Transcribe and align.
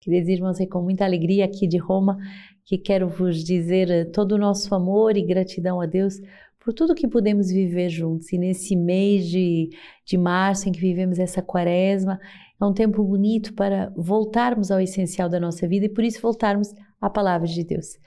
Queridos 0.00 0.30
irmãos, 0.30 0.58
é 0.58 0.66
com 0.66 0.80
muita 0.80 1.04
alegria 1.04 1.44
aqui 1.44 1.66
de 1.66 1.76
Roma 1.76 2.16
que 2.64 2.78
quero 2.78 3.06
vos 3.06 3.44
dizer 3.44 3.90
eh, 3.90 4.04
todo 4.06 4.32
o 4.32 4.38
nosso 4.38 4.74
amor 4.74 5.14
e 5.14 5.20
gratidão 5.22 5.78
a 5.78 5.84
Deus 5.84 6.14
por 6.58 6.72
tudo 6.72 6.94
que 6.94 7.06
podemos 7.06 7.50
viver 7.50 7.90
juntos. 7.90 8.32
E 8.32 8.38
nesse 8.38 8.74
mês 8.74 9.26
de, 9.28 9.68
de 10.06 10.16
março 10.16 10.68
em 10.68 10.72
que 10.72 10.80
vivemos 10.80 11.18
essa 11.18 11.42
quaresma, 11.42 12.18
é 12.58 12.64
um 12.64 12.72
tempo 12.72 13.04
bonito 13.04 13.52
para 13.52 13.92
voltarmos 13.94 14.70
ao 14.70 14.80
essencial 14.80 15.28
da 15.28 15.38
nossa 15.38 15.68
vida 15.68 15.84
e 15.84 15.90
por 15.90 16.02
isso 16.02 16.22
voltarmos 16.22 16.72
à 17.00 17.08
palavra 17.08 17.46
de 17.46 17.64
Deus. 17.64 17.98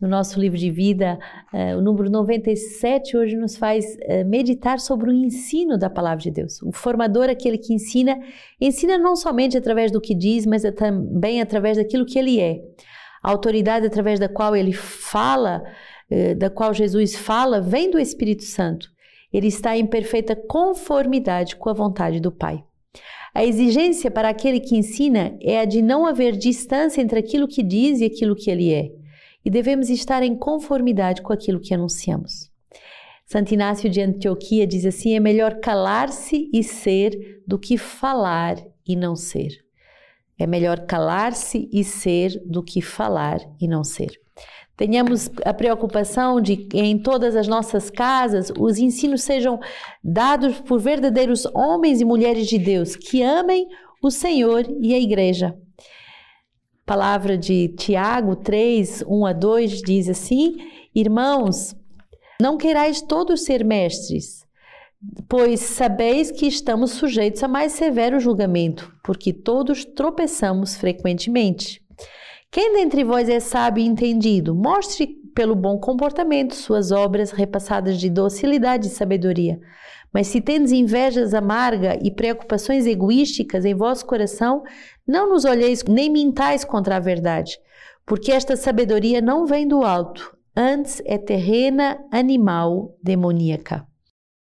No 0.00 0.08
nosso 0.08 0.40
livro 0.40 0.56
de 0.56 0.70
vida, 0.70 1.18
uh, 1.52 1.76
o 1.76 1.82
número 1.82 2.08
97 2.08 3.16
hoje 3.16 3.36
nos 3.36 3.56
faz 3.56 3.84
uh, 3.84 4.24
meditar 4.26 4.78
sobre 4.78 5.10
o 5.10 5.12
ensino 5.12 5.76
da 5.76 5.90
palavra 5.90 6.22
de 6.22 6.30
Deus. 6.30 6.62
O 6.62 6.72
formador, 6.72 7.28
aquele 7.28 7.58
que 7.58 7.74
ensina, 7.74 8.18
ensina 8.60 8.96
não 8.96 9.16
somente 9.16 9.58
através 9.58 9.90
do 9.90 10.00
que 10.00 10.14
diz, 10.14 10.46
mas 10.46 10.64
é 10.64 10.70
também 10.70 11.40
através 11.42 11.76
daquilo 11.76 12.06
que 12.06 12.18
ele 12.18 12.40
é. 12.40 12.60
A 13.22 13.30
autoridade 13.30 13.86
através 13.86 14.20
da 14.20 14.28
qual 14.28 14.54
ele 14.54 14.72
fala, 14.72 15.62
uh, 16.10 16.34
da 16.36 16.48
qual 16.48 16.72
Jesus 16.72 17.16
fala, 17.16 17.60
vem 17.60 17.90
do 17.90 17.98
Espírito 17.98 18.44
Santo. 18.44 18.88
Ele 19.32 19.48
está 19.48 19.76
em 19.76 19.84
perfeita 19.84 20.34
conformidade 20.34 21.56
com 21.56 21.68
a 21.68 21.74
vontade 21.74 22.18
do 22.18 22.32
Pai. 22.32 22.64
A 23.34 23.44
exigência 23.44 24.10
para 24.10 24.28
aquele 24.28 24.60
que 24.60 24.76
ensina 24.76 25.36
é 25.40 25.60
a 25.60 25.64
de 25.64 25.82
não 25.82 26.06
haver 26.06 26.36
distância 26.36 27.00
entre 27.00 27.18
aquilo 27.18 27.46
que 27.46 27.62
diz 27.62 28.00
e 28.00 28.04
aquilo 28.04 28.34
que 28.34 28.50
ele 28.50 28.72
é 28.72 28.90
e 29.44 29.50
devemos 29.50 29.88
estar 29.88 30.22
em 30.22 30.36
conformidade 30.36 31.22
com 31.22 31.32
aquilo 31.32 31.60
que 31.60 31.72
anunciamos. 31.72 32.50
Santo 33.24 33.52
Inácio 33.52 33.88
de 33.88 34.00
Antioquia 34.00 34.66
diz 34.66 34.84
assim: 34.84 35.14
é 35.14 35.20
melhor 35.20 35.60
calar-se 35.60 36.50
e 36.52 36.62
ser 36.62 37.42
do 37.46 37.58
que 37.58 37.78
falar 37.78 38.56
e 38.86 38.96
não 38.96 39.16
ser. 39.16 39.50
É 40.38 40.46
melhor 40.46 40.86
calar-se 40.86 41.68
e 41.72 41.82
ser 41.82 42.42
do 42.46 42.62
que 42.62 42.80
falar 42.80 43.38
e 43.60 43.66
não 43.66 43.82
ser. 43.82 44.20
Tenhamos 44.78 45.30
a 45.44 45.52
preocupação 45.52 46.40
de 46.40 46.56
que 46.56 46.78
em 46.78 46.98
todas 46.98 47.36
as 47.36 47.46
nossas 47.46 47.90
casas 47.90 48.50
os 48.58 48.78
ensinos 48.78 49.22
sejam 49.22 49.60
dados 50.02 50.58
por 50.60 50.80
verdadeiros 50.80 51.44
homens 51.54 52.00
e 52.00 52.04
mulheres 52.06 52.46
de 52.46 52.58
Deus 52.58 52.96
que 52.96 53.22
amem 53.22 53.68
o 54.02 54.10
Senhor 54.10 54.64
e 54.80 54.94
a 54.94 54.98
Igreja 54.98 55.54
palavra 56.88 57.36
de 57.36 57.68
Tiago 57.76 58.34
3, 58.34 59.04
1 59.06 59.26
a 59.26 59.32
2 59.34 59.82
diz 59.82 60.08
assim: 60.08 60.56
Irmãos, 60.94 61.76
não 62.40 62.56
querais 62.56 63.02
todos 63.02 63.44
ser 63.44 63.62
mestres, 63.62 64.46
pois 65.28 65.60
sabeis 65.60 66.30
que 66.30 66.46
estamos 66.46 66.92
sujeitos 66.92 67.42
a 67.42 67.48
mais 67.48 67.72
severo 67.72 68.18
julgamento, 68.18 68.90
porque 69.04 69.34
todos 69.34 69.84
tropeçamos 69.84 70.78
frequentemente. 70.78 71.86
Quem 72.50 72.72
dentre 72.72 73.04
vós 73.04 73.28
é 73.28 73.40
sábio 73.40 73.82
e 73.82 73.86
entendido, 73.86 74.54
mostre 74.54 75.06
pelo 75.34 75.54
bom 75.54 75.78
comportamento 75.78 76.54
suas 76.54 76.90
obras 76.90 77.30
repassadas 77.30 78.00
de 78.00 78.08
docilidade 78.08 78.86
e 78.86 78.90
sabedoria. 78.90 79.60
Mas 80.12 80.28
se 80.28 80.40
tendes 80.40 80.72
invejas 80.72 81.34
amarga 81.34 81.98
e 82.02 82.10
preocupações 82.10 82.86
egoísticas 82.86 83.66
em 83.66 83.74
vosso 83.74 84.06
coração, 84.06 84.62
não 85.06 85.28
nos 85.28 85.44
olheis 85.44 85.84
nem 85.84 86.10
mintais 86.10 86.64
contra 86.64 86.96
a 86.96 87.00
verdade, 87.00 87.58
porque 88.06 88.32
esta 88.32 88.56
sabedoria 88.56 89.20
não 89.20 89.44
vem 89.44 89.68
do 89.68 89.84
alto, 89.84 90.34
antes 90.56 91.02
é 91.04 91.18
terrena, 91.18 92.02
animal, 92.10 92.96
demoníaca. 93.02 93.86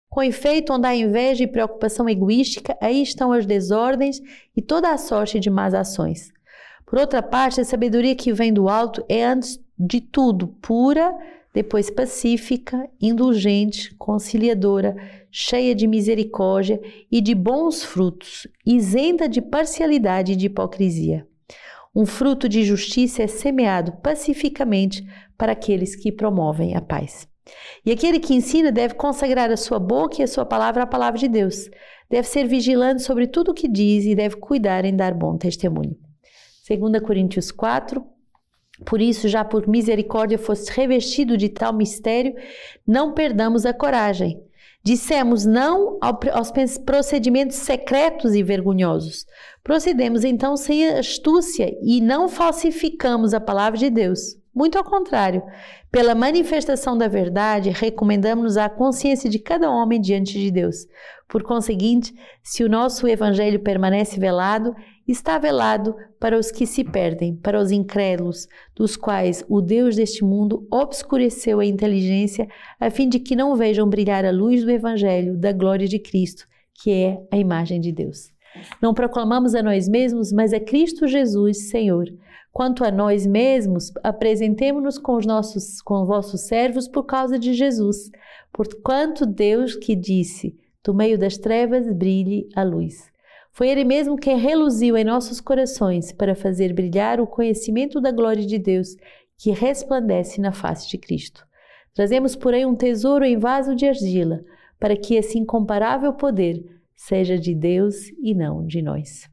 Com 0.07 0.21
efeito, 0.21 0.73
onde 0.73 0.87
há 0.87 0.95
inveja 0.95 1.43
e 1.43 1.47
preocupação 1.47 2.07
egoística, 2.07 2.77
aí 2.79 3.01
estão 3.01 3.31
as 3.31 3.47
desordens 3.47 4.21
e 4.55 4.61
toda 4.61 4.91
a 4.91 4.97
sorte 4.97 5.39
de 5.39 5.49
más 5.49 5.73
ações. 5.73 6.31
Por 6.89 6.97
outra 6.97 7.21
parte, 7.21 7.61
a 7.61 7.65
sabedoria 7.65 8.15
que 8.15 8.33
vem 8.33 8.51
do 8.51 8.67
alto 8.67 9.05
é 9.07 9.23
antes 9.23 9.59
de 9.77 10.01
tudo 10.01 10.47
pura, 10.47 11.15
depois 11.53 11.91
pacífica, 11.91 12.89
indulgente, 12.99 13.93
conciliadora, 13.95 14.95
cheia 15.29 15.75
de 15.75 15.85
misericórdia 15.85 16.81
e 17.11 17.21
de 17.21 17.35
bons 17.35 17.83
frutos, 17.83 18.47
isenta 18.65 19.29
de 19.29 19.39
parcialidade 19.39 20.33
e 20.33 20.35
de 20.35 20.47
hipocrisia. 20.47 21.27
Um 21.95 22.07
fruto 22.07 22.49
de 22.49 22.63
justiça 22.63 23.21
é 23.21 23.27
semeado 23.27 23.91
pacificamente 24.01 25.05
para 25.37 25.51
aqueles 25.51 25.95
que 25.95 26.11
promovem 26.11 26.75
a 26.75 26.81
paz. 26.81 27.27
E 27.85 27.91
aquele 27.91 28.19
que 28.19 28.33
ensina 28.33 28.71
deve 28.71 28.95
consagrar 28.95 29.51
a 29.51 29.57
sua 29.57 29.77
boca 29.77 30.17
e 30.19 30.23
a 30.23 30.27
sua 30.27 30.45
palavra 30.45 30.83
à 30.83 30.87
palavra 30.87 31.19
de 31.19 31.27
Deus. 31.27 31.69
Deve 32.09 32.27
ser 32.27 32.47
vigilante 32.47 33.03
sobre 33.03 33.27
tudo 33.27 33.51
o 33.51 33.53
que 33.53 33.67
diz 33.67 34.05
e 34.05 34.15
deve 34.15 34.37
cuidar 34.37 34.85
em 34.85 34.95
dar 34.95 35.13
bom 35.13 35.37
testemunho. 35.37 36.08
2 36.69 37.01
Coríntios 37.01 37.51
4, 37.51 38.05
por 38.85 39.01
isso, 39.01 39.27
já 39.27 39.43
por 39.43 39.67
misericórdia 39.67 40.37
foste 40.37 40.71
revestido 40.71 41.35
de 41.35 41.49
tal 41.49 41.73
mistério, 41.73 42.33
não 42.87 43.13
perdamos 43.13 43.65
a 43.65 43.73
coragem. 43.73 44.41
Dissemos 44.81 45.45
não 45.45 45.97
aos 46.01 46.51
procedimentos 46.85 47.57
secretos 47.57 48.33
e 48.33 48.41
vergonhosos. 48.41 49.25
Procedemos 49.61 50.23
então 50.23 50.55
sem 50.55 50.87
astúcia 50.87 51.75
e 51.83 51.99
não 51.99 52.29
falsificamos 52.29 53.33
a 53.33 53.41
palavra 53.41 53.77
de 53.77 53.89
Deus. 53.89 54.39
Muito 54.55 54.77
ao 54.77 54.83
contrário, 54.83 55.43
pela 55.91 56.15
manifestação 56.15 56.97
da 56.97 57.07
verdade, 57.07 57.69
recomendamos-nos 57.69 58.57
à 58.57 58.69
consciência 58.69 59.29
de 59.29 59.39
cada 59.39 59.69
homem 59.69 59.99
diante 59.99 60.39
de 60.39 60.49
Deus. 60.49 60.87
Por 61.27 61.43
conseguinte, 61.43 62.13
se 62.41 62.63
o 62.63 62.69
nosso 62.69 63.07
evangelho 63.07 63.59
permanece 63.59 64.19
velado, 64.19 64.75
está 65.11 65.37
velado 65.37 65.95
para 66.19 66.37
os 66.37 66.51
que 66.51 66.65
se 66.65 66.83
perdem, 66.83 67.35
para 67.35 67.59
os 67.59 67.71
incrédulos, 67.71 68.47
dos 68.75 68.95
quais 68.95 69.43
o 69.47 69.61
Deus 69.61 69.95
deste 69.95 70.23
mundo 70.23 70.67
obscureceu 70.71 71.59
a 71.59 71.65
inteligência, 71.65 72.47
a 72.79 72.89
fim 72.89 73.09
de 73.09 73.19
que 73.19 73.35
não 73.35 73.55
vejam 73.55 73.89
brilhar 73.89 74.25
a 74.25 74.31
luz 74.31 74.63
do 74.63 74.71
evangelho 74.71 75.37
da 75.37 75.51
glória 75.51 75.87
de 75.87 75.99
Cristo, 75.99 76.45
que 76.73 76.91
é 76.91 77.21
a 77.31 77.37
imagem 77.37 77.79
de 77.79 77.91
Deus. 77.91 78.31
Não 78.81 78.93
proclamamos 78.93 79.55
a 79.55 79.63
nós 79.63 79.87
mesmos, 79.87 80.31
mas 80.31 80.53
a 80.53 80.59
Cristo 80.59 81.07
Jesus, 81.07 81.69
Senhor. 81.69 82.05
Quanto 82.51 82.83
a 82.83 82.91
nós 82.91 83.25
mesmos, 83.25 83.91
apresentemo-nos 84.03 84.97
com 84.97 85.15
os 85.15 85.25
nossos 85.25 85.81
com 85.81 86.01
os 86.01 86.07
vossos 86.07 86.41
servos 86.41 86.87
por 86.87 87.03
causa 87.05 87.37
de 87.37 87.53
Jesus, 87.53 88.09
porquanto 88.51 89.25
Deus 89.25 89.75
que 89.75 89.95
disse: 89.95 90.57
do 90.83 90.93
meio 90.93 91.17
das 91.17 91.37
trevas 91.37 91.91
brilhe 91.93 92.47
a 92.55 92.63
luz. 92.63 93.08
Foi 93.59 93.67
Ele 93.67 93.83
mesmo 93.83 94.15
quem 94.15 94.37
reluziu 94.37 94.95
em 94.95 95.03
nossos 95.03 95.41
corações 95.41 96.13
para 96.13 96.33
fazer 96.33 96.71
brilhar 96.71 97.19
o 97.19 97.27
conhecimento 97.27 97.99
da 97.99 98.09
glória 98.09 98.45
de 98.45 98.57
Deus 98.57 98.95
que 99.37 99.51
resplandece 99.51 100.39
na 100.39 100.53
face 100.53 100.87
de 100.87 100.97
Cristo. 100.97 101.45
Trazemos, 101.93 102.37
porém, 102.37 102.65
um 102.65 102.73
tesouro 102.73 103.25
em 103.25 103.37
vaso 103.37 103.75
de 103.75 103.85
argila, 103.85 104.45
para 104.79 104.95
que 104.95 105.15
esse 105.15 105.37
incomparável 105.37 106.13
poder 106.13 106.63
seja 106.95 107.37
de 107.37 107.53
Deus 107.53 107.95
e 108.23 108.33
não 108.33 108.65
de 108.65 108.81
nós. 108.81 109.29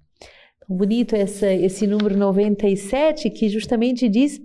Tão 0.66 0.76
bonito 0.76 1.14
essa, 1.14 1.46
esse 1.52 1.86
número 1.86 2.16
97 2.16 3.30
que 3.30 3.48
justamente 3.48 4.08
diz 4.08 4.40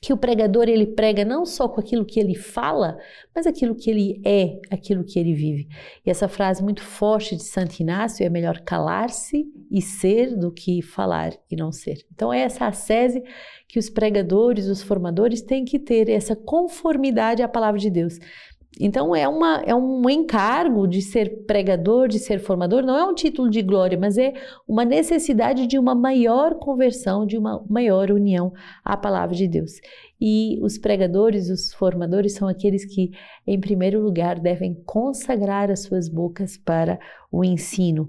que 0.00 0.14
o 0.14 0.16
pregador 0.16 0.66
ele 0.66 0.86
prega 0.86 1.26
não 1.26 1.44
só 1.44 1.68
com 1.68 1.78
aquilo 1.78 2.06
que 2.06 2.18
ele 2.18 2.34
fala, 2.34 2.98
mas 3.34 3.46
aquilo 3.46 3.74
que 3.74 3.90
ele 3.90 4.22
é, 4.24 4.58
aquilo 4.70 5.04
que 5.04 5.18
ele 5.18 5.34
vive. 5.34 5.68
E 6.04 6.10
essa 6.10 6.26
frase 6.26 6.62
muito 6.62 6.82
forte 6.82 7.36
de 7.36 7.42
Santo 7.42 7.78
Inácio 7.80 8.24
é 8.24 8.30
melhor 8.30 8.60
calar-se 8.60 9.46
e 9.70 9.82
ser 9.82 10.34
do 10.34 10.50
que 10.50 10.80
falar 10.80 11.34
e 11.50 11.54
não 11.54 11.70
ser. 11.70 11.98
Então 12.10 12.32
é 12.32 12.40
essa 12.40 12.66
a 12.66 12.72
sese 12.72 13.22
que 13.68 13.78
os 13.78 13.90
pregadores, 13.90 14.66
os 14.66 14.82
formadores 14.82 15.42
têm 15.42 15.66
que 15.66 15.78
ter 15.78 16.08
essa 16.08 16.34
conformidade 16.34 17.42
à 17.42 17.48
palavra 17.48 17.78
de 17.78 17.90
Deus. 17.90 18.18
Então 18.78 19.16
é, 19.16 19.26
uma, 19.26 19.62
é 19.66 19.74
um 19.74 20.08
encargo 20.08 20.86
de 20.86 21.02
ser 21.02 21.44
pregador, 21.44 22.06
de 22.06 22.18
ser 22.18 22.38
formador, 22.38 22.82
não 22.82 22.96
é 22.96 23.04
um 23.04 23.14
título 23.14 23.50
de 23.50 23.62
glória, 23.62 23.98
mas 23.98 24.16
é 24.16 24.32
uma 24.66 24.84
necessidade 24.84 25.66
de 25.66 25.78
uma 25.78 25.94
maior 25.94 26.54
conversão, 26.54 27.26
de 27.26 27.36
uma 27.36 27.64
maior 27.68 28.12
união 28.12 28.52
à 28.84 28.96
palavra 28.96 29.34
de 29.34 29.48
Deus. 29.48 29.72
E 30.20 30.58
os 30.62 30.78
pregadores, 30.78 31.50
os 31.50 31.72
formadores 31.74 32.34
são 32.34 32.46
aqueles 32.46 32.84
que, 32.84 33.10
em 33.46 33.58
primeiro 33.58 34.00
lugar, 34.00 34.38
devem 34.38 34.74
consagrar 34.86 35.70
as 35.70 35.82
suas 35.82 36.08
bocas 36.08 36.56
para 36.56 36.98
o 37.32 37.44
ensino. 37.44 38.08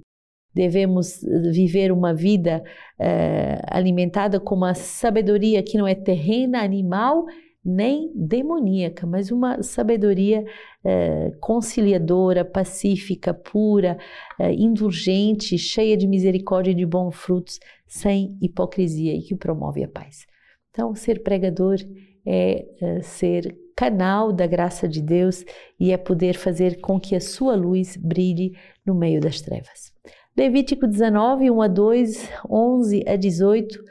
Devemos 0.53 1.21
viver 1.51 1.91
uma 1.91 2.13
vida 2.13 2.61
uh, 2.99 3.65
alimentada 3.67 4.39
com 4.39 4.53
uma 4.53 4.73
sabedoria 4.73 5.63
que 5.63 5.77
não 5.77 5.87
é 5.87 5.95
terrena, 5.95 6.61
animal 6.61 7.25
nem 7.63 8.11
demoníaca, 8.15 9.05
mas 9.05 9.31
uma 9.31 9.61
sabedoria 9.61 10.43
eh, 10.83 11.31
conciliadora, 11.39 12.43
pacífica, 12.43 13.33
pura, 13.33 13.97
eh, 14.39 14.53
indulgente, 14.53 15.57
cheia 15.57 15.95
de 15.95 16.07
misericórdia 16.07 16.71
e 16.71 16.75
de 16.75 16.85
bons 16.85 17.15
frutos, 17.15 17.59
sem 17.85 18.37
hipocrisia 18.41 19.13
e 19.13 19.21
que 19.21 19.35
promove 19.35 19.83
a 19.83 19.87
paz. 19.87 20.25
Então, 20.71 20.95
ser 20.95 21.21
pregador 21.21 21.77
é 22.25 22.65
eh, 22.81 23.01
ser 23.03 23.55
canal 23.75 24.31
da 24.31 24.47
graça 24.47 24.87
de 24.87 25.01
Deus 25.01 25.45
e 25.79 25.91
é 25.91 25.97
poder 25.97 26.35
fazer 26.35 26.79
com 26.81 26.99
que 26.99 27.15
a 27.15 27.21
sua 27.21 27.55
luz 27.55 27.95
brilhe 27.97 28.53
no 28.85 28.95
meio 28.95 29.19
das 29.19 29.41
trevas. 29.41 29.91
Levítico 30.35 30.87
19, 30.87 31.51
1 31.51 31.61
a 31.61 31.67
2, 31.67 32.29
11 32.49 33.03
a 33.07 33.15
18 33.15 33.83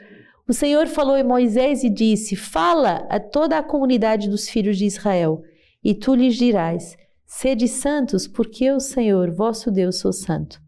O 0.51 0.53
Senhor 0.53 0.85
falou 0.87 1.15
a 1.15 1.23
Moisés 1.23 1.81
e 1.81 1.89
disse: 1.89 2.35
Fala 2.35 3.07
a 3.09 3.21
toda 3.21 3.57
a 3.57 3.63
comunidade 3.63 4.29
dos 4.29 4.49
filhos 4.49 4.77
de 4.77 4.83
Israel, 4.83 5.41
e 5.81 5.95
tu 5.95 6.13
lhes 6.13 6.35
dirás: 6.35 6.97
Sede 7.25 7.69
santos, 7.69 8.27
porque 8.27 8.65
eu, 8.65 8.77
Senhor, 8.81 9.31
vosso 9.31 9.71
Deus, 9.71 10.01
sou 10.01 10.11
santo. 10.11 10.59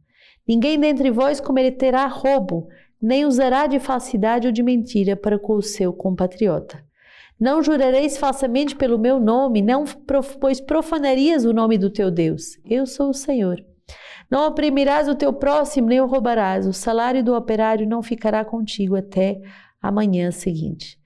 Ninguém 0.47 0.79
dentre 0.79 1.11
vós 1.11 1.41
cometerá 1.41 2.05
roubo, 2.05 2.69
nem 3.01 3.25
usará 3.25 3.67
de 3.67 3.77
falsidade 3.77 4.47
ou 4.47 4.53
de 4.53 4.63
mentira 4.63 5.17
para 5.17 5.37
com 5.37 5.55
o 5.55 5.61
seu 5.61 5.91
compatriota. 5.91 6.81
Não 7.37 7.61
jurareis 7.61 8.17
falsamente 8.17 8.77
pelo 8.77 8.97
meu 8.97 9.19
nome, 9.19 9.61
não, 9.61 9.83
pois 10.39 10.61
profanarias 10.61 11.43
o 11.43 11.51
nome 11.51 11.77
do 11.77 11.89
teu 11.89 12.09
Deus. 12.09 12.57
Eu 12.63 12.85
sou 12.85 13.09
o 13.09 13.13
Senhor. 13.13 13.61
Não 14.31 14.47
oprimirás 14.47 15.09
o 15.09 15.15
teu 15.15 15.33
próximo, 15.33 15.89
nem 15.89 15.99
o 15.99 16.07
roubarás. 16.07 16.65
O 16.65 16.71
salário 16.71 17.21
do 17.21 17.35
operário 17.35 17.85
não 17.85 18.01
ficará 18.01 18.45
contigo 18.45 18.95
até 18.95 19.41
a 19.83 19.91
manhã 19.91 20.31
seguinte. 20.31 20.97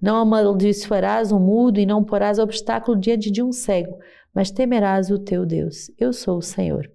Não 0.00 0.16
amaldiçoarás 0.16 1.30
o 1.30 1.38
mudo 1.38 1.78
e 1.78 1.86
não 1.86 2.02
porás 2.02 2.38
obstáculo 2.38 2.98
diante 2.98 3.30
de 3.30 3.42
um 3.42 3.52
cego, 3.52 3.98
mas 4.34 4.50
temerás 4.50 5.10
o 5.10 5.18
teu 5.18 5.44
Deus. 5.44 5.90
Eu 5.98 6.12
sou 6.12 6.38
o 6.38 6.42
Senhor. 6.42 6.90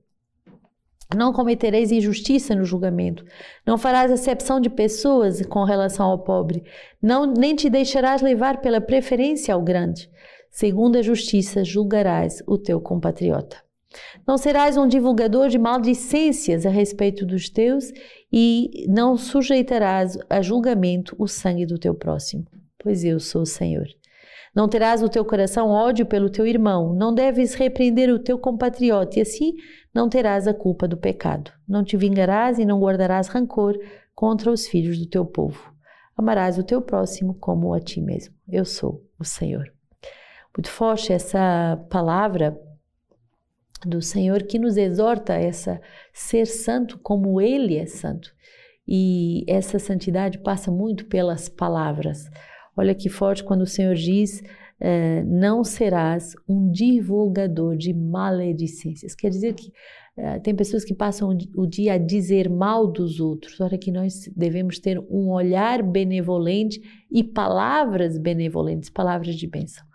Não 1.16 1.32
cometereis 1.32 1.92
injustiça 1.92 2.54
no 2.54 2.66
julgamento. 2.66 3.24
Não 3.66 3.78
farás 3.78 4.12
acepção 4.12 4.60
de 4.60 4.70
pessoas 4.70 5.46
com 5.46 5.64
relação 5.64 6.08
ao 6.08 6.20
pobre. 6.20 6.64
Não, 7.02 7.26
nem 7.26 7.56
te 7.56 7.70
deixarás 7.70 8.22
levar 8.22 8.60
pela 8.60 8.82
preferência 8.82 9.54
ao 9.54 9.62
grande. 9.62 10.10
Segundo 10.50 10.98
a 10.98 11.02
justiça, 11.02 11.64
julgarás 11.64 12.44
o 12.46 12.58
teu 12.58 12.82
compatriota. 12.82 13.67
Não 14.28 14.38
serás 14.38 14.78
um 14.78 14.88
divulgador 14.88 15.50
de 15.50 15.58
maldicências 15.58 16.66
a 16.66 16.70
respeito 16.70 17.26
dos 17.26 17.50
teus 17.50 17.92
e 18.32 18.86
não 18.90 19.18
sujeitarás 19.18 20.18
a 20.30 20.42
julgamento 20.42 21.16
o 21.18 21.28
sangue 21.28 21.66
do 21.66 21.78
teu 21.78 21.96
próximo, 21.96 22.46
pois 22.78 23.04
eu 23.04 23.20
sou 23.20 23.44
o 23.44 23.46
Senhor. 23.46 23.88
Não 24.54 24.68
terás 24.68 25.04
o 25.04 25.10
teu 25.10 25.24
coração 25.24 25.70
ódio 25.70 26.06
pelo 26.06 26.30
teu 26.30 26.46
irmão, 26.46 26.94
não 26.94 27.14
deves 27.14 27.54
repreender 27.54 28.10
o 28.10 28.20
teu 28.20 28.40
compatriota, 28.40 29.20
e 29.20 29.22
assim 29.22 29.54
não 29.94 30.10
terás 30.10 30.48
a 30.48 30.54
culpa 30.54 30.88
do 30.88 30.98
pecado. 30.98 31.52
Não 31.68 31.84
te 31.84 31.96
vingarás 31.96 32.58
e 32.58 32.66
não 32.66 32.80
guardarás 32.80 33.28
rancor 33.28 33.78
contra 34.16 34.52
os 34.52 34.68
filhos 34.68 34.98
do 34.98 35.06
teu 35.06 35.26
povo. 35.26 35.72
Amarás 36.18 36.58
o 36.58 36.64
teu 36.64 36.82
próximo 36.82 37.36
como 37.36 37.74
a 37.74 37.80
ti 37.80 38.02
mesmo. 38.02 38.34
Eu 38.50 38.66
sou 38.66 39.04
o 39.20 39.24
Senhor. 39.24 39.72
Muito 40.58 40.72
forte 40.72 41.14
essa 41.14 41.80
palavra 41.92 42.60
do 43.86 44.02
Senhor 44.02 44.44
que 44.44 44.58
nos 44.58 44.78
exorta 44.78 45.34
a 45.34 45.40
essa 45.42 45.82
ser 46.14 46.46
santo 46.46 47.00
como 47.00 47.40
ele 47.42 47.78
é 47.78 47.86
santo. 47.86 48.32
E 48.88 49.44
essa 49.48 49.78
santidade 49.80 50.40
passa 50.40 50.72
muito 50.72 51.06
pelas 51.06 51.50
palavras. 51.50 52.30
Olha 52.76 52.96
que 52.96 53.10
forte 53.10 53.44
quando 53.44 53.62
o 53.62 53.68
Senhor 53.68 53.96
diz: 53.96 54.42
eh, 54.80 55.24
não 55.24 55.64
serás 55.64 56.36
um 56.48 56.72
divulgador 56.72 57.76
de 57.76 57.94
maledicências. 57.94 59.16
Quer 59.16 59.30
dizer 59.30 59.54
que 59.56 59.72
eh, 60.16 60.40
tem 60.40 60.56
pessoas 60.56 60.86
que 60.86 60.94
passam 60.94 61.36
o 61.56 61.66
dia 61.66 61.94
a 61.94 61.98
dizer 61.98 62.50
mal 62.50 62.88
dos 62.88 63.20
outros. 63.20 63.60
Olha 63.60 63.78
que 63.78 63.92
nós 63.92 64.30
devemos 64.36 64.80
ter 64.80 65.00
um 65.10 65.32
olhar 65.32 65.82
benevolente 65.84 66.80
e 67.12 67.24
palavras 67.24 68.18
benevolentes, 68.18 68.90
palavras 68.90 69.36
de 69.36 69.48
bênção. 69.48 69.87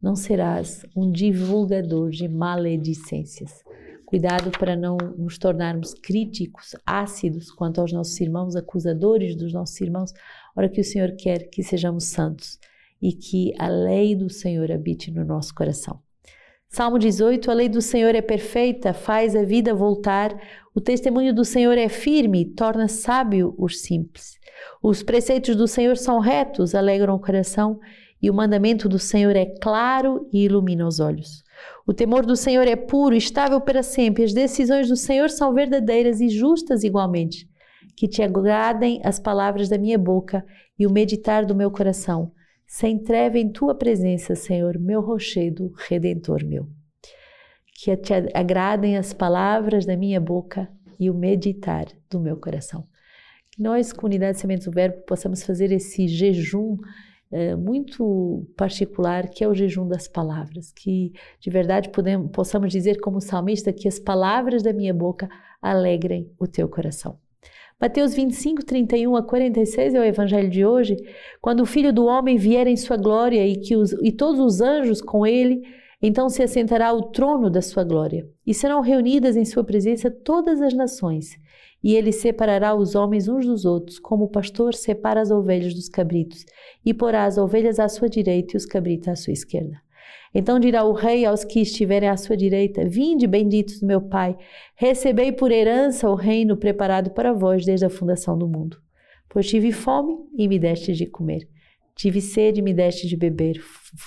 Não 0.00 0.14
serás 0.14 0.86
um 0.94 1.10
divulgador 1.10 2.10
de 2.10 2.28
maledicências. 2.28 3.64
Cuidado 4.06 4.52
para 4.52 4.76
não 4.76 4.96
nos 4.96 5.38
tornarmos 5.38 5.92
críticos, 5.92 6.76
ácidos 6.86 7.50
quanto 7.50 7.80
aos 7.80 7.92
nossos 7.92 8.18
irmãos, 8.20 8.54
acusadores 8.54 9.34
dos 9.34 9.52
nossos 9.52 9.78
irmãos. 9.80 10.12
Ora 10.56 10.68
que 10.68 10.80
o 10.80 10.84
Senhor 10.84 11.16
quer 11.16 11.50
que 11.50 11.64
sejamos 11.64 12.04
santos 12.04 12.58
e 13.02 13.12
que 13.12 13.52
a 13.58 13.68
lei 13.68 14.14
do 14.14 14.30
Senhor 14.30 14.70
habite 14.70 15.10
no 15.10 15.24
nosso 15.24 15.52
coração. 15.52 16.00
Salmo 16.68 16.96
18: 16.96 17.50
A 17.50 17.54
lei 17.54 17.68
do 17.68 17.82
Senhor 17.82 18.14
é 18.14 18.22
perfeita, 18.22 18.94
faz 18.94 19.34
a 19.34 19.42
vida 19.42 19.74
voltar. 19.74 20.38
O 20.74 20.80
testemunho 20.80 21.34
do 21.34 21.44
Senhor 21.44 21.76
é 21.76 21.88
firme, 21.88 22.44
torna 22.44 22.86
sábio 22.86 23.52
os 23.58 23.80
simples. 23.80 24.38
Os 24.80 25.02
preceitos 25.02 25.56
do 25.56 25.66
Senhor 25.66 25.96
são 25.96 26.20
retos, 26.20 26.74
alegram 26.74 27.14
o 27.14 27.20
coração, 27.20 27.80
e 28.20 28.28
o 28.30 28.34
mandamento 28.34 28.88
do 28.88 28.98
Senhor 28.98 29.36
é 29.36 29.46
claro 29.46 30.28
e 30.32 30.44
ilumina 30.44 30.86
os 30.86 31.00
olhos. 31.00 31.44
O 31.86 31.92
temor 31.92 32.26
do 32.26 32.36
Senhor 32.36 32.66
é 32.66 32.76
puro, 32.76 33.14
estável 33.14 33.60
para 33.60 33.82
sempre. 33.82 34.24
As 34.24 34.32
decisões 34.32 34.88
do 34.88 34.96
Senhor 34.96 35.30
são 35.30 35.54
verdadeiras 35.54 36.20
e 36.20 36.28
justas 36.28 36.84
igualmente. 36.84 37.48
Que 37.96 38.08
te 38.08 38.22
agradem 38.22 39.00
as 39.04 39.18
palavras 39.18 39.68
da 39.68 39.78
minha 39.78 39.98
boca 39.98 40.44
e 40.78 40.86
o 40.86 40.92
meditar 40.92 41.44
do 41.44 41.54
meu 41.54 41.70
coração, 41.70 42.32
sem 42.66 42.98
treva 42.98 43.38
em 43.38 43.50
tua 43.50 43.74
presença, 43.74 44.34
Senhor, 44.34 44.78
meu 44.78 45.00
rochedo, 45.00 45.72
redentor 45.88 46.44
meu. 46.44 46.68
Que 47.74 47.96
te 47.96 48.12
agradem 48.34 48.96
as 48.96 49.12
palavras 49.12 49.86
da 49.86 49.96
minha 49.96 50.20
boca 50.20 50.68
e 50.98 51.08
o 51.10 51.14
meditar 51.14 51.86
do 52.10 52.20
meu 52.20 52.36
coração. 52.36 52.86
Que 53.50 53.62
nós, 53.62 53.92
comunidade 53.92 54.38
Sementes 54.38 54.66
do 54.66 54.72
Verbo, 54.72 55.02
possamos 55.06 55.42
fazer 55.42 55.72
esse 55.72 56.06
jejum 56.06 56.76
é, 57.30 57.54
muito 57.54 58.46
particular, 58.56 59.28
que 59.28 59.44
é 59.44 59.48
o 59.48 59.54
jejum 59.54 59.86
das 59.86 60.08
palavras, 60.08 60.72
que 60.72 61.12
de 61.40 61.50
verdade 61.50 61.90
podemos, 61.90 62.30
possamos 62.30 62.72
dizer 62.72 63.00
como 63.00 63.20
salmista 63.20 63.72
que 63.72 63.86
as 63.86 63.98
palavras 63.98 64.62
da 64.62 64.72
minha 64.72 64.94
boca 64.94 65.28
alegrem 65.60 66.30
o 66.38 66.46
teu 66.46 66.68
coração. 66.68 67.18
Mateus 67.80 68.12
25, 68.12 68.64
31 68.64 69.14
a 69.14 69.22
46 69.22 69.94
é 69.94 70.00
o 70.00 70.04
evangelho 70.04 70.50
de 70.50 70.66
hoje, 70.66 70.96
quando 71.40 71.60
o 71.60 71.66
Filho 71.66 71.92
do 71.92 72.06
Homem 72.06 72.36
vier 72.36 72.66
em 72.66 72.76
sua 72.76 72.96
glória 72.96 73.46
e, 73.46 73.56
que 73.56 73.76
os, 73.76 73.92
e 74.02 74.10
todos 74.10 74.40
os 74.40 74.60
anjos 74.60 75.00
com 75.00 75.24
ele, 75.24 75.62
então 76.02 76.28
se 76.28 76.42
assentará 76.42 76.92
o 76.92 77.02
trono 77.02 77.48
da 77.48 77.62
sua 77.62 77.84
glória, 77.84 78.28
e 78.44 78.52
serão 78.52 78.80
reunidas 78.80 79.36
em 79.36 79.44
sua 79.44 79.62
presença 79.62 80.10
todas 80.10 80.60
as 80.60 80.74
nações, 80.74 81.36
e 81.82 81.94
ele 81.94 82.12
separará 82.12 82.74
os 82.74 82.94
homens 82.94 83.28
uns 83.28 83.46
dos 83.46 83.64
outros, 83.64 83.98
como 83.98 84.24
o 84.24 84.28
pastor 84.28 84.74
separa 84.74 85.20
as 85.20 85.30
ovelhas 85.30 85.74
dos 85.74 85.88
cabritos, 85.88 86.44
e 86.84 86.92
porá 86.92 87.24
as 87.24 87.38
ovelhas 87.38 87.78
à 87.78 87.88
sua 87.88 88.08
direita 88.08 88.54
e 88.54 88.56
os 88.56 88.66
cabritos 88.66 89.08
à 89.08 89.16
sua 89.16 89.32
esquerda. 89.32 89.80
Então 90.34 90.58
dirá 90.58 90.84
o 90.84 90.92
rei 90.92 91.24
aos 91.24 91.44
que 91.44 91.60
estiverem 91.60 92.08
à 92.08 92.16
sua 92.16 92.36
direita: 92.36 92.86
Vinde, 92.86 93.26
benditos 93.26 93.80
do 93.80 93.86
meu 93.86 94.00
Pai, 94.00 94.36
recebei 94.74 95.32
por 95.32 95.50
herança 95.50 96.08
o 96.08 96.14
reino 96.14 96.56
preparado 96.56 97.10
para 97.10 97.32
vós 97.32 97.64
desde 97.64 97.86
a 97.86 97.90
fundação 97.90 98.36
do 98.36 98.48
mundo. 98.48 98.76
Pois 99.28 99.48
tive 99.48 99.72
fome 99.72 100.16
e 100.36 100.48
me 100.48 100.58
deste 100.58 100.92
de 100.92 101.06
comer, 101.06 101.48
tive 101.94 102.20
sede 102.20 102.60
e 102.60 102.62
me 102.62 102.72
deste 102.72 103.06
de 103.06 103.16
beber, 103.16 103.60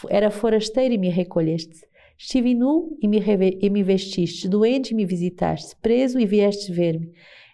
era 0.10 0.32
forasteiro 0.32 0.94
e 0.94 0.98
me 0.98 1.10
recolhestes. 1.10 1.82
Estive 2.18 2.54
nu 2.54 2.96
e 3.01 3.08
me, 3.08 3.20
e 3.60 3.70
me 3.70 3.82
vestiste, 3.82 4.48
doente 4.48 4.92
e 4.92 4.96
me 4.96 5.06
visitastes, 5.06 5.74
preso 5.74 6.20
e 6.20 6.25
vieste 6.25 6.72
ver-me. 6.72 7.12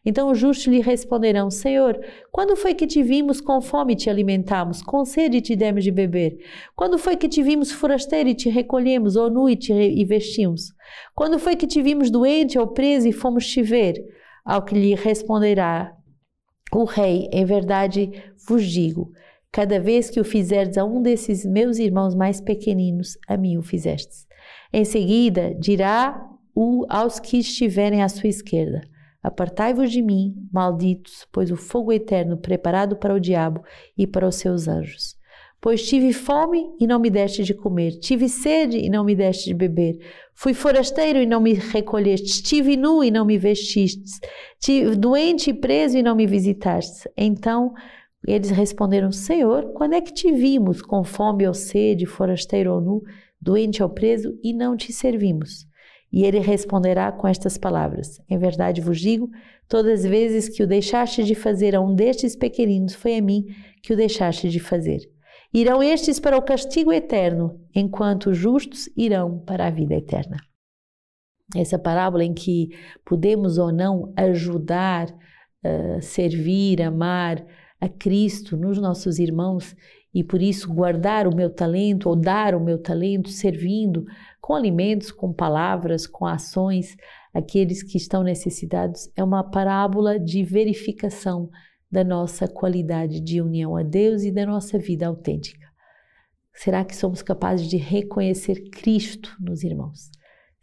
Então 0.08 0.32
os 0.32 0.40
justos 0.40 0.68
lhe 0.68 0.80
responderão: 0.80 1.52
Senhor, 1.52 2.00
quando 2.32 2.56
foi 2.56 2.74
que 2.74 2.88
te 2.88 3.04
vimos 3.04 3.42
com 3.42 3.60
fome 3.60 3.92
e 3.92 3.96
te 3.98 4.10
alimentamos, 4.10 4.82
com 4.82 5.04
sede 5.04 5.38
e 5.38 5.42
te 5.42 5.54
demos 5.54 5.84
de 5.84 5.92
beber? 5.92 6.38
Quando 6.78 6.98
foi 6.98 7.18
que 7.18 7.28
te 7.28 7.44
vimos 7.44 7.74
forasteiro 7.74 8.30
e 8.30 8.34
te 8.34 8.48
recolhemos, 8.50 9.18
ou 9.18 9.30
nu 9.30 9.50
e 9.50 9.58
te 9.58 9.74
e 9.74 10.06
vestimos? 10.06 10.72
Quando 11.14 11.38
foi 11.38 11.58
que 11.58 11.68
te 11.68 11.82
vimos 11.82 12.10
doente 12.10 12.58
ou 12.58 12.68
preso 12.68 13.06
e 13.06 13.12
fomos 13.12 13.46
te 13.46 13.62
ver? 13.62 14.02
Ao 14.46 14.64
que 14.64 14.76
lhe 14.76 14.96
responderá 14.96 15.94
o 16.74 16.86
rei: 16.86 17.28
Em 17.34 17.44
verdade 17.44 18.10
vos 18.48 18.66
digo, 18.66 19.12
cada 19.52 19.78
vez 19.78 20.10
que 20.10 20.22
o 20.22 20.24
fizerdes 20.24 20.78
a 20.78 20.86
um 20.86 21.02
desses 21.02 21.46
meus 21.46 21.80
irmãos 21.80 22.16
mais 22.16 22.40
pequeninos, 22.40 23.18
a 23.28 23.36
mim 23.36 23.58
o 23.58 23.62
fizestes. 23.62 24.26
Em 24.72 24.86
seguida 24.86 25.54
dirá 25.60 26.26
o 26.56 26.86
aos 26.88 27.20
que 27.20 27.40
estiverem 27.40 28.02
à 28.02 28.08
sua 28.08 28.30
esquerda: 28.30 28.88
Apartai-vos 29.22 29.92
de 29.92 30.02
mim, 30.02 30.36
malditos, 30.52 31.28
pois 31.32 31.52
o 31.52 31.56
fogo 31.56 31.92
eterno 31.92 32.38
preparado 32.38 32.96
para 32.96 33.14
o 33.14 33.20
diabo 33.20 33.64
e 33.98 34.08
para 34.08 34.28
os 34.28 34.36
seus 34.36 34.68
anjos. 34.68 35.18
Pois 35.60 35.88
tive 35.88 36.14
fome 36.14 36.68
e 36.80 36.86
não 36.86 37.00
me 37.00 37.10
deste 37.10 37.44
de 37.44 37.54
comer, 37.54 38.00
tive 38.00 38.30
sede 38.30 38.78
e 38.78 38.90
não 38.90 39.04
me 39.04 39.16
deste 39.16 39.46
de 39.46 39.56
beber, 39.56 40.00
fui 40.34 40.54
forasteiro 40.54 41.20
e 41.20 41.26
não 41.26 41.42
me 41.42 41.54
recolheste, 41.54 42.28
estive 42.28 42.78
nu 42.78 43.04
e 43.04 43.10
não 43.10 43.26
me 43.26 43.40
vestistes, 43.40 44.20
tive 44.60 44.96
doente 44.96 45.50
e 45.50 45.54
preso 45.54 45.98
e 45.98 46.04
não 46.04 46.16
me 46.16 46.28
visitastes. 46.28 47.08
Então 47.18 47.74
eles 48.26 48.50
responderam: 48.50 49.12
Senhor, 49.12 49.74
quando 49.74 49.94
é 49.94 50.02
que 50.02 50.14
te 50.14 50.32
vimos 50.32 50.82
com 50.82 51.04
fome 51.04 51.48
ou 51.48 51.54
sede, 51.54 52.06
forasteiro 52.06 52.74
ou 52.74 52.80
nu, 52.80 53.04
doente 53.42 53.82
ou 53.82 53.90
preso 53.90 54.38
e 54.44 54.54
não 54.54 54.78
te 54.78 54.94
servimos? 54.94 55.67
E 56.12 56.24
ele 56.24 56.40
responderá 56.40 57.12
com 57.12 57.28
estas 57.28 57.58
palavras: 57.58 58.22
Em 58.30 58.38
verdade 58.38 58.82
vos 58.82 59.00
digo, 59.00 59.30
todas 59.68 60.06
as 60.06 60.10
vezes 60.10 60.50
que 60.50 60.64
o 60.64 60.68
deixaste 60.68 61.24
de 61.24 61.36
fazer 61.36 61.76
a 61.76 61.82
um 61.82 61.94
destes 61.94 62.36
pequeninos, 62.36 62.94
foi 62.94 63.18
a 63.18 63.22
mim 63.22 63.46
que 63.84 63.94
o 63.94 63.98
deixaste 63.98 64.50
de 64.50 64.60
fazer. 64.60 65.02
Irão 65.54 65.82
estes 65.82 66.20
para 66.20 66.38
o 66.38 66.42
castigo 66.42 66.92
eterno, 66.92 67.60
enquanto 67.74 68.30
os 68.30 68.38
justos 68.38 68.90
irão 68.96 69.40
para 69.40 69.68
a 69.68 69.72
vida 69.72 69.96
eterna. 69.96 70.38
Essa 71.56 71.80
parábola 71.80 72.24
em 72.24 72.34
que 72.34 72.70
podemos 73.06 73.58
ou 73.58 73.72
não 73.72 74.14
ajudar, 74.18 75.08
uh, 75.10 76.02
servir, 76.02 76.82
amar 76.82 77.46
a 77.80 77.88
Cristo 77.88 78.58
nos 78.58 78.78
nossos 78.78 79.20
irmãos 79.20 79.76
e 80.14 80.24
por 80.24 80.42
isso 80.42 80.74
guardar 80.74 81.28
o 81.28 81.36
meu 81.36 81.50
talento 81.50 82.10
ou 82.10 82.16
dar 82.16 82.56
o 82.56 82.60
meu 82.60 82.78
talento 82.78 83.30
servindo 83.30 84.06
com 84.40 84.54
alimentos, 84.54 85.12
com 85.12 85.34
palavras, 85.34 86.08
com 86.08 86.26
ações 86.26 86.96
aqueles 87.34 87.84
que 87.84 87.98
estão 87.98 88.24
necessitados 88.24 89.10
é 89.16 89.24
uma 89.24 89.44
parábola 89.44 90.20
de 90.20 90.44
verificação 90.44 91.50
da 91.90 92.04
nossa 92.04 92.48
qualidade 92.48 93.20
de 93.22 93.42
união 93.42 93.76
a 93.76 93.84
Deus 93.84 94.24
e 94.24 94.32
da 94.32 94.46
nossa 94.46 94.78
vida 94.78 95.08
autêntica. 95.08 95.68
Será 96.54 96.84
que 96.84 96.96
somos 96.96 97.22
capazes 97.22 97.68
de 97.68 97.78
reconhecer 97.78 98.70
Cristo 98.72 99.36
nos 99.40 99.64
irmãos? 99.64 100.10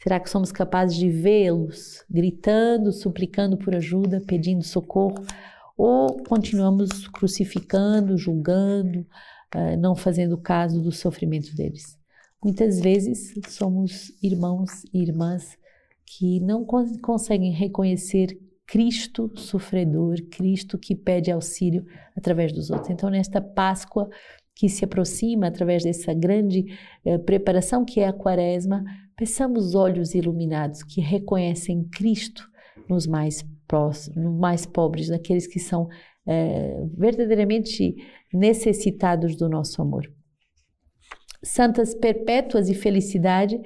Será 0.02 0.18
que 0.18 0.28
somos 0.28 0.50
capazes 0.50 0.96
de 0.96 1.08
vê-los 1.08 2.04
gritando, 2.10 2.92
suplicando 2.92 3.56
por 3.56 3.74
ajuda, 3.74 4.20
pedindo 4.26 4.62
socorro? 4.64 5.24
Ou 5.76 6.22
continuamos 6.24 7.08
crucificando, 7.08 8.18
julgando, 8.18 9.06
uh, 9.54 9.76
não 9.78 9.94
fazendo 9.94 10.36
caso 10.36 10.82
do 10.82 10.92
sofrimento 10.92 11.54
deles? 11.54 11.96
Muitas 12.44 12.78
vezes 12.78 13.32
somos 13.48 14.12
irmãos 14.22 14.84
e 14.92 15.00
irmãs 15.00 15.56
que 16.04 16.40
não 16.40 16.62
conseguem 16.62 17.50
reconhecer 17.50 18.38
Cristo 18.66 19.32
sofredor, 19.34 20.16
Cristo 20.30 20.76
que 20.76 20.94
pede 20.94 21.30
auxílio 21.30 21.86
através 22.14 22.52
dos 22.52 22.68
outros. 22.68 22.90
Então, 22.90 23.08
nesta 23.08 23.40
Páscoa 23.40 24.10
que 24.54 24.68
se 24.68 24.84
aproxima, 24.84 25.46
através 25.46 25.84
dessa 25.84 26.12
grande 26.12 26.66
eh, 27.02 27.16
preparação 27.16 27.82
que 27.82 28.00
é 28.00 28.08
a 28.08 28.12
Quaresma, 28.12 28.84
peçamos 29.16 29.74
olhos 29.74 30.14
iluminados 30.14 30.82
que 30.82 31.00
reconhecem 31.00 31.84
Cristo 31.84 32.46
nos 32.88 33.06
mais 33.06 33.42
próximos, 33.66 34.22
nos 34.22 34.38
mais 34.38 34.66
pobres, 34.66 35.08
naqueles 35.08 35.46
que 35.46 35.58
são 35.58 35.88
eh, 36.26 36.84
verdadeiramente 36.94 37.96
necessitados 38.30 39.34
do 39.34 39.48
nosso 39.48 39.80
amor. 39.80 40.12
Santas 41.44 41.94
Perpétuas 41.94 42.68
e 42.68 42.74
Felicidade 42.74 43.60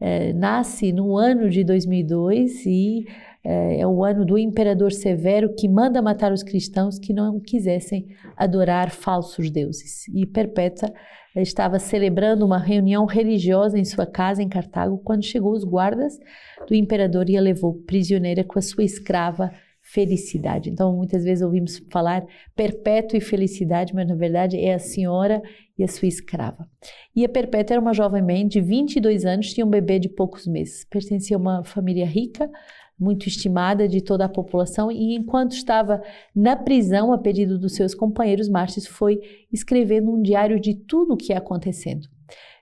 eh, 0.00 0.32
nasce 0.32 0.92
no 0.92 1.16
ano 1.16 1.50
de 1.50 1.64
2002 1.64 2.64
e 2.64 3.04
é, 3.44 3.80
é 3.80 3.86
o 3.86 4.02
ano 4.02 4.24
do 4.24 4.38
imperador 4.38 4.90
Severo 4.92 5.54
que 5.54 5.68
manda 5.68 6.00
matar 6.00 6.32
os 6.32 6.42
cristãos 6.42 6.98
que 6.98 7.12
não 7.12 7.38
quisessem 7.38 8.08
adorar 8.36 8.90
falsos 8.90 9.50
deuses. 9.50 10.08
E 10.08 10.24
Perpétua 10.24 10.92
estava 11.36 11.78
celebrando 11.78 12.46
uma 12.46 12.58
reunião 12.58 13.04
religiosa 13.04 13.78
em 13.78 13.84
sua 13.84 14.06
casa 14.06 14.42
em 14.42 14.48
Cartago 14.48 14.98
quando 14.98 15.24
chegou 15.24 15.52
os 15.52 15.64
guardas 15.64 16.18
do 16.66 16.74
imperador 16.74 17.28
e 17.28 17.36
a 17.36 17.40
levou 17.40 17.74
prisioneira 17.74 18.44
com 18.44 18.58
a 18.58 18.62
sua 18.62 18.84
escrava 18.84 19.50
Felicidade. 19.94 20.70
Então, 20.70 20.92
muitas 20.92 21.22
vezes 21.22 21.40
ouvimos 21.40 21.78
falar 21.88 22.26
perpétua 22.56 23.16
e 23.16 23.20
felicidade, 23.20 23.94
mas 23.94 24.08
na 24.08 24.16
verdade 24.16 24.58
é 24.58 24.74
a 24.74 24.78
senhora 24.80 25.40
e 25.78 25.84
a 25.84 25.86
sua 25.86 26.08
escrava. 26.08 26.68
E 27.14 27.24
a 27.24 27.28
Perpétua 27.28 27.74
era 27.74 27.80
uma 27.80 27.94
jovem 27.94 28.20
mãe 28.20 28.44
de 28.44 28.60
22 28.60 29.24
anos, 29.24 29.52
tinha 29.52 29.64
um 29.64 29.70
bebê 29.70 30.00
de 30.00 30.08
poucos 30.08 30.48
meses. 30.48 30.84
Pertencia 30.84 31.36
a 31.36 31.38
uma 31.38 31.62
família 31.62 32.04
rica, 32.04 32.50
muito 32.98 33.28
estimada 33.28 33.86
de 33.86 34.00
toda 34.00 34.24
a 34.24 34.28
população, 34.28 34.90
e 34.90 35.14
enquanto 35.14 35.52
estava 35.52 36.02
na 36.34 36.56
prisão, 36.56 37.12
a 37.12 37.18
pedido 37.18 37.56
dos 37.56 37.76
seus 37.76 37.94
companheiros 37.94 38.48
mártires, 38.48 38.88
foi 38.88 39.20
escrevendo 39.52 40.10
um 40.10 40.20
diário 40.20 40.58
de 40.58 40.74
tudo 40.74 41.14
o 41.14 41.16
que 41.16 41.32
ia 41.32 41.38
acontecendo. 41.38 42.08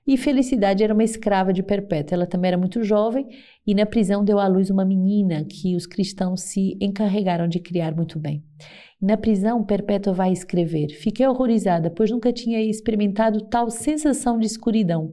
E 0.04 0.16
Felicidade 0.16 0.82
era 0.82 0.92
uma 0.92 1.04
escrava 1.04 1.52
de 1.52 1.62
Perpétua. 1.62 2.16
Ela 2.16 2.26
também 2.26 2.48
era 2.48 2.58
muito 2.58 2.82
jovem 2.82 3.26
e 3.64 3.74
na 3.74 3.86
prisão 3.86 4.24
deu 4.24 4.38
à 4.38 4.48
luz 4.48 4.68
uma 4.68 4.84
menina 4.84 5.44
que 5.44 5.76
os 5.76 5.86
cristãos 5.86 6.42
se 6.42 6.76
encarregaram 6.80 7.46
de 7.46 7.60
criar 7.60 7.94
muito 7.94 8.18
bem. 8.18 8.42
Na 9.00 9.16
prisão, 9.16 9.64
Perpétua 9.64 10.12
vai 10.12 10.32
escrever: 10.32 10.88
Fiquei 10.90 11.26
horrorizada, 11.26 11.90
pois 11.90 12.10
nunca 12.10 12.32
tinha 12.32 12.60
experimentado 12.60 13.44
tal 13.48 13.70
sensação 13.70 14.38
de 14.38 14.46
escuridão. 14.46 15.12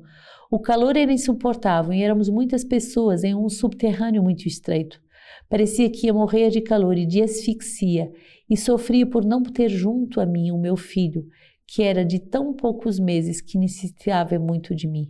O 0.51 0.59
calor 0.59 0.97
era 0.97 1.13
insuportável 1.13 1.93
e 1.93 2.01
éramos 2.01 2.27
muitas 2.27 2.63
pessoas 2.63 3.23
em 3.23 3.35
um 3.35 3.47
subterrâneo 3.47 4.23
muito 4.23 4.47
estreito. 4.47 4.99
Parecia 5.47 5.89
que 5.89 6.07
ia 6.07 6.13
morrer 6.13 6.49
de 6.49 6.61
calor 6.61 6.97
e 6.97 7.05
de 7.05 7.21
asfixia, 7.21 8.11
e 8.49 8.57
sofria 8.57 9.05
por 9.05 9.23
não 9.23 9.43
ter 9.43 9.69
junto 9.69 10.19
a 10.19 10.25
mim 10.25 10.51
o 10.51 10.57
meu 10.57 10.75
filho, 10.75 11.25
que 11.73 11.83
era 11.83 12.03
de 12.03 12.19
tão 12.19 12.53
poucos 12.53 12.99
meses 12.99 13.41
que 13.41 13.57
necessitava 13.57 14.39
muito 14.39 14.73
de 14.75 14.87
mim. 14.87 15.07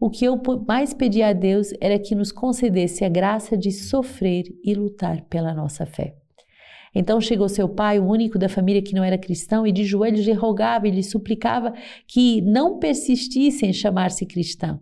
O 0.00 0.10
que 0.10 0.24
eu 0.24 0.40
mais 0.66 0.92
pedia 0.92 1.28
a 1.28 1.32
Deus 1.32 1.68
era 1.80 1.98
que 1.98 2.14
nos 2.14 2.32
concedesse 2.32 3.04
a 3.04 3.08
graça 3.08 3.56
de 3.56 3.70
sofrer 3.70 4.44
e 4.64 4.74
lutar 4.74 5.22
pela 5.26 5.54
nossa 5.54 5.86
fé. 5.86 6.16
Então 6.94 7.20
chegou 7.20 7.48
seu 7.48 7.68
pai, 7.68 7.98
o 7.98 8.06
único 8.06 8.38
da 8.38 8.48
família 8.48 8.82
que 8.82 8.94
não 8.94 9.04
era 9.04 9.16
cristão, 9.16 9.66
e 9.66 9.72
de 9.72 9.84
joelhos 9.84 10.26
lhe 10.26 10.32
rogava 10.32 10.88
e 10.88 10.90
lhe 10.90 11.02
suplicava 11.02 11.72
que 12.06 12.42
não 12.42 12.78
persistisse 12.78 13.64
em 13.64 13.72
chamar-se 13.72 14.26
cristão 14.26 14.80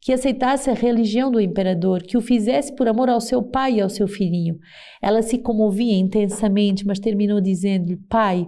que 0.00 0.12
aceitasse 0.12 0.70
a 0.70 0.74
religião 0.74 1.30
do 1.30 1.40
imperador, 1.40 2.02
que 2.02 2.16
o 2.16 2.20
fizesse 2.20 2.74
por 2.74 2.88
amor 2.88 3.08
ao 3.08 3.20
seu 3.20 3.42
pai 3.42 3.74
e 3.74 3.80
ao 3.80 3.90
seu 3.90 4.06
filhinho. 4.06 4.56
Ela 5.02 5.22
se 5.22 5.38
comovia 5.38 5.96
intensamente, 5.96 6.86
mas 6.86 7.00
terminou 7.00 7.40
dizendo-lhe: 7.40 7.96
Pai, 8.08 8.46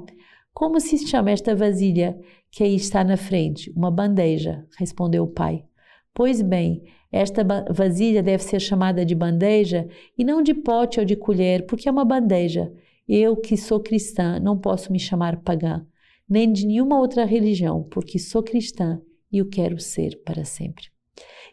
como 0.61 0.79
se 0.79 0.99
chama 1.09 1.31
esta 1.31 1.57
vasilha 1.57 2.21
que 2.50 2.62
aí 2.62 2.76
está 2.76 3.02
na 3.02 3.17
frente? 3.17 3.73
Uma 3.75 3.90
bandeja, 3.90 4.67
respondeu 4.79 5.25
o 5.25 5.26
pai. 5.26 5.64
Pois 6.12 6.43
bem, 6.43 6.83
esta 7.11 7.43
vasilha 7.73 8.23
deve 8.23 8.43
ser 8.43 8.61
chamada 8.61 9.02
de 9.02 9.14
bandeja 9.14 9.88
e 10.19 10.23
não 10.23 10.43
de 10.43 10.52
pote 10.52 11.00
ou 11.00 11.07
de 11.07 11.17
colher, 11.17 11.64
porque 11.64 11.88
é 11.88 11.90
uma 11.90 12.05
bandeja. 12.05 12.71
Eu, 13.09 13.38
que 13.38 13.57
sou 13.57 13.81
cristã, 13.81 14.38
não 14.38 14.59
posso 14.59 14.93
me 14.93 14.99
chamar 14.99 15.40
pagã, 15.40 15.83
nem 16.29 16.52
de 16.52 16.67
nenhuma 16.67 17.00
outra 17.00 17.25
religião, 17.25 17.85
porque 17.85 18.19
sou 18.19 18.43
cristã 18.43 19.00
e 19.33 19.40
o 19.40 19.49
quero 19.49 19.81
ser 19.81 20.21
para 20.26 20.45
sempre. 20.45 20.88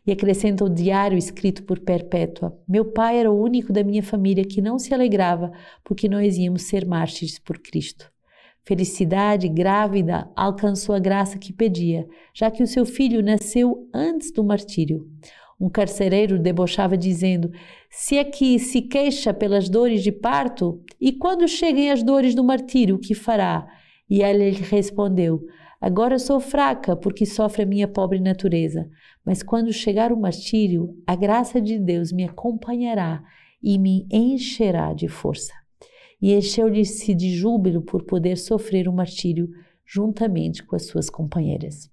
E 0.05 0.11
acrescenta 0.11 0.65
o 0.65 0.69
diário 0.69 1.17
escrito 1.17 1.63
por 1.63 1.79
Perpétua: 1.79 2.59
Meu 2.67 2.83
pai 2.83 3.19
era 3.19 3.31
o 3.31 3.41
único 3.41 3.71
da 3.71 3.85
minha 3.85 4.03
família 4.03 4.43
que 4.43 4.61
não 4.61 4.77
se 4.77 4.93
alegrava 4.93 5.49
porque 5.81 6.09
nós 6.09 6.37
íamos 6.37 6.63
ser 6.63 6.85
mártires 6.85 7.39
por 7.39 7.57
Cristo. 7.59 8.11
Felicidade, 8.67 9.47
grávida, 9.47 10.29
alcançou 10.35 10.93
a 10.93 10.99
graça 10.99 11.37
que 11.37 11.53
pedia, 11.53 12.05
já 12.33 12.51
que 12.51 12.61
o 12.61 12.67
seu 12.67 12.85
filho 12.85 13.23
nasceu 13.23 13.87
antes 13.93 14.29
do 14.29 14.43
martírio. 14.43 15.07
Um 15.57 15.69
carcereiro 15.69 16.37
debochava 16.37 16.97
dizendo: 16.97 17.49
Se 17.89 18.17
é 18.17 18.25
que 18.25 18.59
se 18.59 18.81
queixa 18.81 19.33
pelas 19.33 19.69
dores 19.69 20.03
de 20.03 20.11
parto, 20.11 20.81
e 20.99 21.13
quando 21.13 21.47
cheguem 21.47 21.91
as 21.91 22.03
dores 22.03 22.35
do 22.35 22.43
martírio, 22.43 22.97
o 22.97 22.99
que 22.99 23.15
fará? 23.15 23.65
E 24.09 24.21
ela 24.21 24.39
lhe 24.39 24.51
respondeu: 24.51 25.45
Agora 25.79 26.19
sou 26.19 26.41
fraca 26.41 26.93
porque 26.93 27.25
sofre 27.25 27.63
a 27.63 27.65
minha 27.65 27.87
pobre 27.87 28.19
natureza, 28.19 28.89
mas 29.25 29.41
quando 29.41 29.71
chegar 29.71 30.11
o 30.11 30.19
martírio, 30.19 30.93
a 31.07 31.15
graça 31.15 31.61
de 31.61 31.79
Deus 31.79 32.11
me 32.11 32.25
acompanhará 32.25 33.23
e 33.63 33.79
me 33.79 34.05
encherá 34.11 34.91
de 34.91 35.07
força. 35.07 35.53
E 36.21 36.33
encheu-lhe-se 36.33 37.13
de 37.13 37.35
júbilo 37.35 37.81
por 37.81 38.03
poder 38.03 38.37
sofrer 38.37 38.87
o 38.87 38.93
martírio 38.93 39.49
juntamente 39.85 40.63
com 40.63 40.75
as 40.75 40.85
suas 40.85 41.09
companheiras. 41.09 41.89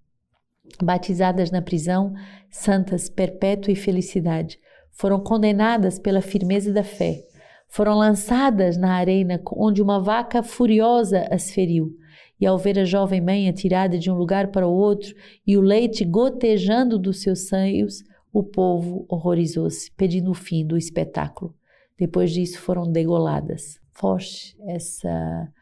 Batizadas 0.82 1.50
na 1.50 1.62
prisão, 1.62 2.14
santas, 2.50 3.08
perpétua 3.08 3.72
e 3.72 3.76
felicidade, 3.76 4.58
foram 4.90 5.20
condenadas 5.20 5.98
pela 5.98 6.20
firmeza 6.20 6.72
da 6.72 6.82
fé. 6.82 7.22
Foram 7.68 7.96
lançadas 7.96 8.76
na 8.76 8.94
arena 8.94 9.40
onde 9.52 9.82
uma 9.82 10.00
vaca 10.00 10.42
furiosa 10.42 11.26
as 11.30 11.50
feriu 11.50 11.96
e 12.40 12.46
ao 12.46 12.58
ver 12.58 12.78
a 12.78 12.84
jovem 12.84 13.20
mãe 13.20 13.48
atirada 13.48 13.98
de 13.98 14.10
um 14.10 14.14
lugar 14.14 14.48
para 14.48 14.66
o 14.66 14.72
outro 14.72 15.14
e 15.46 15.56
o 15.56 15.60
leite 15.60 16.04
gotejando 16.04 16.98
dos 16.98 17.22
seus 17.22 17.48
seios, 17.48 18.02
o 18.32 18.42
povo 18.42 19.06
horrorizou-se, 19.08 19.90
pedindo 19.92 20.30
o 20.30 20.34
fim 20.34 20.66
do 20.66 20.76
espetáculo. 20.76 21.54
Depois 21.96 22.32
disso 22.32 22.58
foram 22.58 22.90
degoladas. 22.90 23.80
Foge 23.94 24.56
essa 24.66 25.52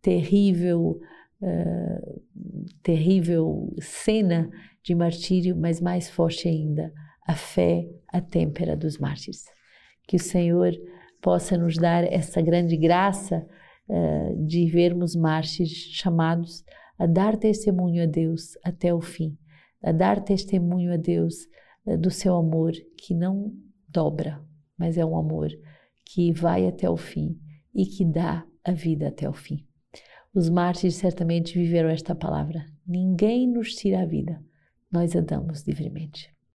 terrível, 0.00 1.00
uh, 1.40 2.22
terrível 2.82 3.74
cena 3.80 4.50
de 4.82 4.94
martírio, 4.94 5.56
mas 5.56 5.80
mais 5.80 6.10
forte 6.10 6.48
ainda, 6.48 6.92
a 7.26 7.34
fé, 7.34 7.88
a 8.08 8.20
têmpera 8.20 8.76
dos 8.76 8.98
mártires. 8.98 9.44
Que 10.06 10.16
o 10.16 10.20
Senhor 10.20 10.72
possa 11.22 11.56
nos 11.56 11.76
dar 11.76 12.04
essa 12.04 12.42
grande 12.42 12.76
graça 12.76 13.46
uh, 13.88 14.46
de 14.46 14.66
vermos 14.66 15.14
mártires 15.14 15.70
chamados 15.70 16.62
a 16.98 17.06
dar 17.06 17.36
testemunho 17.36 18.02
a 18.02 18.06
Deus 18.06 18.58
até 18.62 18.94
o 18.94 19.00
fim, 19.00 19.36
a 19.82 19.90
dar 19.92 20.22
testemunho 20.22 20.92
a 20.92 20.96
Deus 20.96 21.34
uh, 21.86 21.98
do 21.98 22.10
seu 22.10 22.34
amor 22.34 22.72
que 22.98 23.14
não 23.14 23.52
dobra, 23.88 24.42
mas 24.78 24.98
é 24.98 25.04
um 25.04 25.16
amor 25.16 25.50
que 26.04 26.32
vai 26.32 26.66
até 26.66 26.88
o 26.88 26.96
fim 26.96 27.38
e 27.74 27.86
que 27.86 28.04
dá 28.04 28.46
a 28.64 28.72
vida 28.72 29.08
até 29.08 29.28
o 29.28 29.32
fim. 29.32 29.66
Os 30.34 30.48
mártires 30.48 30.96
certamente 30.96 31.54
viveram 31.54 31.88
esta 31.88 32.14
palavra: 32.14 32.66
ninguém 32.86 33.46
nos 33.46 33.74
tira 33.74 34.02
a 34.02 34.06
vida, 34.06 34.42
nós 34.90 35.14
a 35.16 35.20
damos 35.20 35.62
livremente. 35.62 36.33